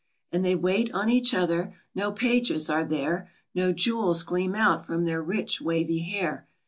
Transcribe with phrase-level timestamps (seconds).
[0.31, 5.03] And they wait on each other; no pages are there; Yo jewels gleam out from
[5.03, 6.47] their rich, wavy hair.